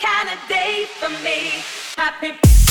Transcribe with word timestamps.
kind 0.00 0.28
of 0.30 0.48
day 0.48 0.86
for 0.98 1.10
me. 1.22 1.62
Happy. 1.96 2.63